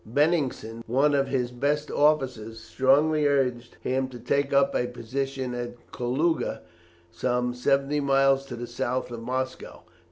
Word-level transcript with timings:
Beningsen, 0.03 0.83
one 0.87 1.13
of 1.13 1.27
his 1.27 1.51
best 1.51 1.91
officers, 1.91 2.59
strongly 2.59 3.27
urged 3.27 3.77
him 3.81 4.07
to 4.07 4.17
take 4.17 4.51
up 4.51 4.73
a 4.73 4.87
position 4.87 5.53
at 5.53 5.91
Kalouga, 5.91 6.61
some 7.11 7.53
seventy 7.53 7.99
miles 7.99 8.47
to 8.47 8.55
the 8.55 8.65
south 8.65 9.11
of 9.11 9.21
Moscow. 9.21 9.83